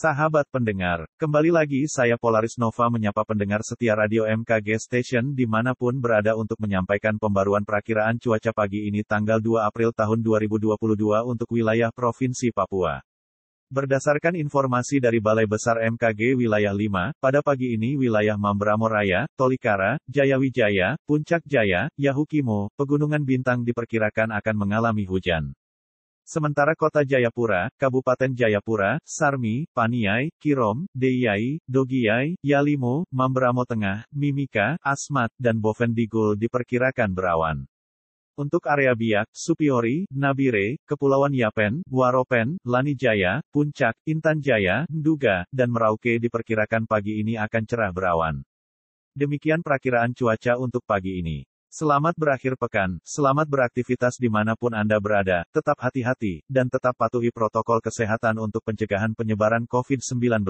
[0.00, 5.76] Sahabat pendengar, kembali lagi saya Polaris Nova menyapa pendengar setia radio MKG Station di mana
[5.76, 10.72] pun berada untuk menyampaikan pembaruan perakiraan cuaca pagi ini tanggal 2 April tahun 2022
[11.04, 13.04] untuk wilayah Provinsi Papua.
[13.68, 20.00] Berdasarkan informasi dari Balai Besar MKG Wilayah 5, pada pagi ini wilayah Mamberamo Raya, Tolikara,
[20.08, 25.52] Jayawijaya, Puncak Jaya, Yahukimo, Pegunungan Bintang diperkirakan akan mengalami hujan.
[26.30, 35.34] Sementara kota Jayapura, Kabupaten Jayapura, Sarmi, Paniai, Kirom, Deyai, Dogiyai, Yalimo, Mamberamo Tengah, Mimika, Asmat,
[35.34, 37.66] dan Bovendigul diperkirakan berawan.
[38.38, 46.22] Untuk area Biak, Supiori, Nabire, Kepulauan Yapen, Waropen, Lanijaya, Puncak, Intan Jaya, Nduga, dan Merauke
[46.22, 48.46] diperkirakan pagi ini akan cerah berawan.
[49.18, 51.49] Demikian perakiraan cuaca untuk pagi ini.
[51.70, 57.30] Selamat berakhir pekan, selamat beraktivitas di mana pun Anda berada, tetap hati-hati, dan tetap patuhi
[57.30, 60.42] protokol kesehatan untuk pencegahan penyebaran COVID-19.